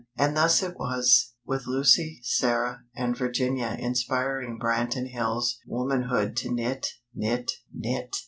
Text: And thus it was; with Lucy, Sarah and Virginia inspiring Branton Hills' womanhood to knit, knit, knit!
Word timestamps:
And 0.17 0.35
thus 0.35 0.63
it 0.63 0.79
was; 0.79 1.35
with 1.45 1.67
Lucy, 1.67 2.21
Sarah 2.23 2.79
and 2.95 3.15
Virginia 3.15 3.75
inspiring 3.79 4.57
Branton 4.57 5.09
Hills' 5.11 5.59
womanhood 5.67 6.35
to 6.37 6.49
knit, 6.51 6.87
knit, 7.13 7.51
knit! 7.71 8.11